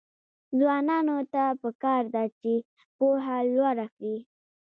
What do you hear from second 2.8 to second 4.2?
پوهه لوړه کړي.